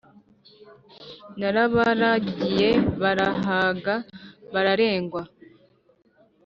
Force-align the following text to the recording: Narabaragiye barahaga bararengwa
Narabaragiye 1.39 2.69
barahaga 3.01 3.93
bararengwa 4.53 5.21